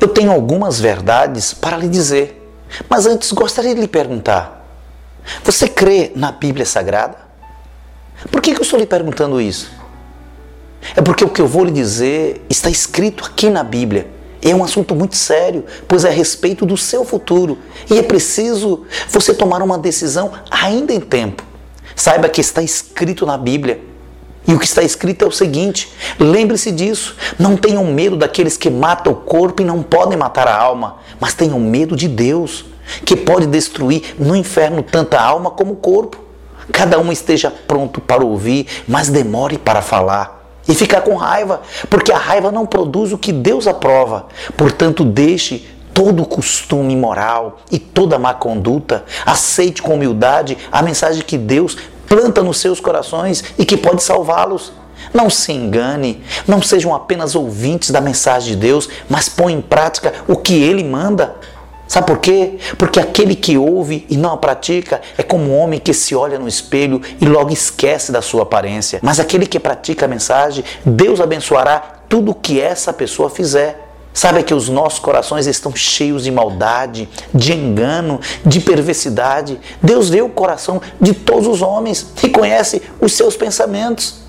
eu 0.00 0.08
tenho 0.08 0.32
algumas 0.32 0.80
verdades 0.80 1.54
para 1.54 1.76
lhe 1.76 1.88
dizer, 1.88 2.40
mas 2.88 3.06
antes 3.06 3.32
gostaria 3.32 3.74
de 3.74 3.80
lhe 3.80 3.88
perguntar: 3.88 4.64
você 5.42 5.68
crê 5.68 6.12
na 6.14 6.32
Bíblia 6.32 6.66
Sagrada? 6.66 7.16
Por 8.30 8.40
que, 8.40 8.54
que 8.54 8.60
eu 8.60 8.64
estou 8.64 8.78
lhe 8.78 8.86
perguntando 8.86 9.40
isso? 9.40 9.70
É 10.94 11.00
porque 11.00 11.24
o 11.24 11.28
que 11.28 11.40
eu 11.40 11.46
vou 11.46 11.64
lhe 11.64 11.70
dizer 11.70 12.44
está 12.48 12.68
escrito 12.68 13.24
aqui 13.24 13.48
na 13.48 13.62
Bíblia. 13.62 14.08
É 14.42 14.54
um 14.54 14.62
assunto 14.62 14.94
muito 14.94 15.16
sério, 15.16 15.64
pois 15.88 16.04
é 16.04 16.08
a 16.08 16.12
respeito 16.12 16.66
do 16.66 16.76
seu 16.76 17.02
futuro 17.04 17.58
e 17.90 17.98
é 17.98 18.02
preciso 18.02 18.84
você 19.08 19.32
tomar 19.32 19.62
uma 19.62 19.78
decisão 19.78 20.32
ainda 20.50 20.92
em 20.92 21.00
tempo. 21.00 21.42
Saiba 21.96 22.28
que 22.28 22.42
está 22.42 22.60
escrito 22.62 23.24
na 23.24 23.38
Bíblia 23.38 23.80
e 24.46 24.52
o 24.54 24.58
que 24.58 24.66
está 24.66 24.82
escrito 24.82 25.24
é 25.24 25.28
o 25.28 25.32
seguinte: 25.32 25.90
lembre-se 26.18 26.70
disso. 26.70 27.16
Não 27.38 27.56
tenham 27.56 27.84
medo 27.84 28.16
daqueles 28.16 28.56
que 28.56 28.70
matam 28.70 29.12
o 29.12 29.16
corpo 29.16 29.62
e 29.62 29.64
não 29.64 29.82
podem 29.82 30.18
matar 30.18 30.46
a 30.46 30.56
alma, 30.56 30.96
mas 31.18 31.34
tenham 31.34 31.58
medo 31.58 31.96
de 31.96 32.08
Deus, 32.08 32.64
que 33.04 33.16
pode 33.16 33.46
destruir 33.46 34.14
no 34.18 34.36
inferno 34.36 34.82
tanta 34.82 35.20
alma 35.20 35.50
como 35.50 35.72
o 35.72 35.76
corpo. 35.76 36.18
Cada 36.72 36.98
um 36.98 37.12
esteja 37.12 37.50
pronto 37.50 38.00
para 38.00 38.24
ouvir, 38.24 38.66
mas 38.86 39.08
demore 39.08 39.58
para 39.58 39.82
falar. 39.82 40.42
E 40.66 40.74
ficar 40.74 41.02
com 41.02 41.14
raiva, 41.14 41.60
porque 41.90 42.10
a 42.10 42.16
raiva 42.16 42.50
não 42.50 42.64
produz 42.64 43.12
o 43.12 43.18
que 43.18 43.32
Deus 43.32 43.66
aprova. 43.66 44.26
Portanto, 44.56 45.04
deixe 45.04 45.68
todo 45.92 46.24
costume 46.24 46.94
imoral 46.94 47.60
e 47.70 47.78
toda 47.78 48.18
má 48.18 48.34
conduta, 48.34 49.04
aceite 49.24 49.82
com 49.82 49.94
humildade 49.94 50.58
a 50.72 50.82
mensagem 50.82 51.22
que 51.22 51.38
Deus 51.38 51.76
planta 52.08 52.42
nos 52.42 52.58
seus 52.58 52.80
corações 52.80 53.44
e 53.58 53.64
que 53.64 53.76
pode 53.76 54.02
salvá-los. 54.02 54.72
Não 55.12 55.28
se 55.28 55.52
engane, 55.52 56.22
não 56.46 56.62
sejam 56.62 56.94
apenas 56.94 57.34
ouvintes 57.34 57.90
da 57.90 58.00
mensagem 58.00 58.54
de 58.54 58.56
Deus, 58.56 58.88
mas 59.08 59.28
põe 59.28 59.52
em 59.52 59.60
prática 59.60 60.12
o 60.26 60.36
que 60.36 60.62
ele 60.62 60.82
manda. 60.82 61.36
Sabe 61.86 62.06
por 62.06 62.18
quê? 62.18 62.58
Porque 62.78 62.98
aquele 62.98 63.34
que 63.34 63.58
ouve 63.58 64.06
e 64.08 64.16
não 64.16 64.32
a 64.32 64.36
pratica 64.36 65.02
é 65.18 65.22
como 65.22 65.44
um 65.44 65.58
homem 65.58 65.78
que 65.78 65.92
se 65.92 66.14
olha 66.14 66.38
no 66.38 66.48
espelho 66.48 67.00
e 67.20 67.26
logo 67.26 67.52
esquece 67.52 68.10
da 68.10 68.22
sua 68.22 68.42
aparência. 68.42 68.98
Mas 69.02 69.20
aquele 69.20 69.46
que 69.46 69.60
pratica 69.60 70.06
a 70.06 70.08
mensagem, 70.08 70.64
Deus 70.84 71.20
abençoará 71.20 71.78
tudo 72.08 72.30
o 72.30 72.34
que 72.34 72.60
essa 72.60 72.92
pessoa 72.92 73.28
fizer. 73.28 73.83
Sabe 74.14 74.44
que 74.44 74.54
os 74.54 74.68
nossos 74.68 75.00
corações 75.00 75.48
estão 75.48 75.74
cheios 75.74 76.22
de 76.22 76.30
maldade, 76.30 77.08
de 77.34 77.52
engano, 77.52 78.20
de 78.46 78.60
perversidade. 78.60 79.60
Deus 79.82 80.08
vê 80.08 80.22
o 80.22 80.28
coração 80.28 80.80
de 81.00 81.12
todos 81.12 81.48
os 81.48 81.60
homens 81.60 82.12
e 82.22 82.28
conhece 82.28 82.80
os 83.00 83.12
seus 83.12 83.36
pensamentos. 83.36 84.20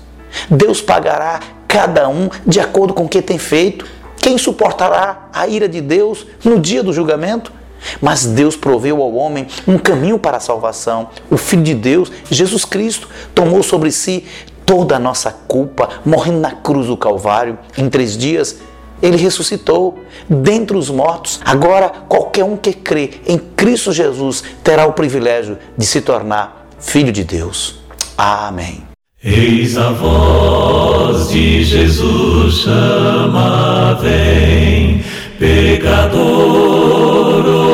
Deus 0.50 0.82
pagará 0.82 1.38
cada 1.68 2.08
um 2.08 2.28
de 2.44 2.58
acordo 2.58 2.92
com 2.92 3.04
o 3.04 3.08
que 3.08 3.22
tem 3.22 3.38
feito. 3.38 3.86
Quem 4.16 4.36
suportará 4.36 5.28
a 5.32 5.46
ira 5.46 5.68
de 5.68 5.80
Deus 5.80 6.26
no 6.44 6.58
dia 6.58 6.82
do 6.82 6.92
julgamento? 6.92 7.52
Mas 8.00 8.26
Deus 8.26 8.56
proveu 8.56 9.00
ao 9.00 9.14
homem 9.14 9.46
um 9.68 9.78
caminho 9.78 10.18
para 10.18 10.38
a 10.38 10.40
salvação. 10.40 11.10
O 11.30 11.36
Filho 11.36 11.62
de 11.62 11.74
Deus, 11.74 12.10
Jesus 12.28 12.64
Cristo, 12.64 13.08
tomou 13.32 13.62
sobre 13.62 13.92
si 13.92 14.24
toda 14.64 14.96
a 14.96 14.98
nossa 14.98 15.30
culpa, 15.30 15.88
morrendo 16.04 16.40
na 16.40 16.50
cruz 16.50 16.88
do 16.88 16.96
Calvário. 16.96 17.56
Em 17.78 17.88
três 17.88 18.16
dias, 18.16 18.56
ele 19.02 19.16
ressuscitou 19.16 19.98
dentre 20.28 20.76
os 20.76 20.90
mortos. 20.90 21.40
Agora, 21.44 21.90
qualquer 22.08 22.44
um 22.44 22.56
que 22.56 22.72
crê 22.72 23.10
em 23.26 23.38
Cristo 23.38 23.92
Jesus 23.92 24.42
terá 24.62 24.86
o 24.86 24.92
privilégio 24.92 25.58
de 25.76 25.84
se 25.86 26.00
tornar 26.00 26.68
filho 26.78 27.12
de 27.12 27.24
Deus. 27.24 27.80
Amém. 28.16 28.82
Eis 29.22 29.76
a 29.76 29.90
voz 29.90 31.28
de 31.30 31.64
Jesus 31.64 32.58
chama, 32.58 33.98
vem, 34.00 35.04
pecador 35.38 36.66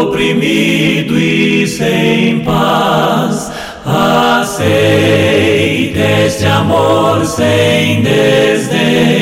oprimido 0.09 1.19
e 1.19 1.67
sem 1.67 2.41
paz. 2.41 3.51
Aceita 3.85 4.63
este 6.27 6.45
amor 6.47 7.27
sem 7.27 8.03
desdém 8.03 9.22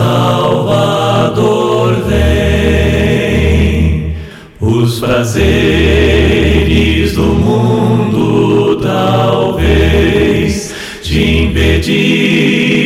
Salvador 0.00 1.92
vem. 2.08 3.36
Os 4.58 4.98
prazeres 4.98 5.42
do 7.12 7.24
mundo 7.24 8.80
talvez 8.80 10.74
te 11.02 11.42
impedissem 11.42 12.82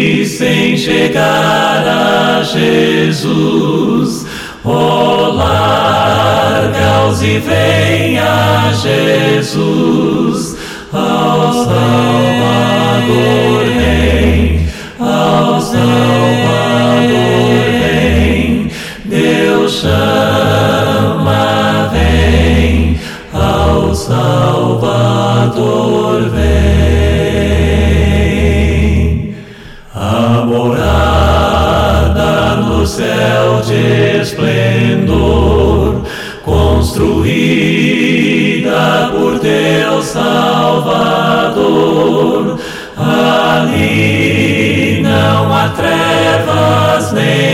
chegar 0.76 1.86
a 1.86 2.42
Jesus 2.42 4.24
Oh, 4.66 5.30
larga-os 5.36 7.22
e 7.22 7.38
venha 7.38 8.72
Jesus, 8.72 9.83
Chama, 19.68 21.30
vem, 21.90 23.00
ao 23.32 23.94
Salvador 23.94 26.28
vem. 26.28 26.44
A 29.94 30.44
morada 30.44 32.56
no 32.56 32.86
céu 32.86 33.62
de 33.64 34.20
esplendor, 34.20 36.02
construída 36.44 37.14
por 39.12 39.38
teu 39.38 40.02
Salvador. 40.02 40.84
Ali 42.98 45.00
não 45.02 45.54
há 45.54 45.70
trevas 45.70 47.12
nem 47.12 47.53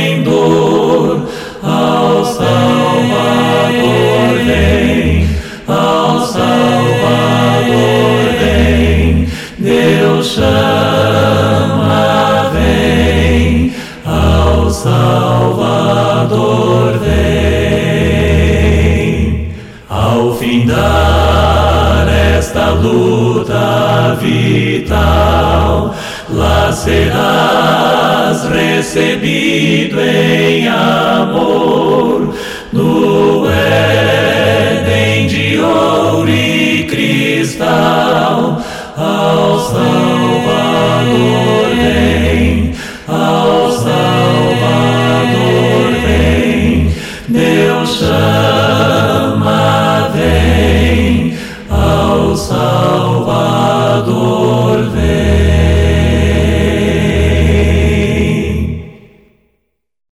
lá 26.33 26.73
serás 26.73 28.45
recebido 28.45 30.01
em 30.01 30.69
amor 30.69 32.35
no 32.73 33.47
Éden 33.51 35.27
de 35.27 35.59
ouro 35.59 36.29
e 36.29 36.85
cristal 36.85 38.63
aos 38.97 39.73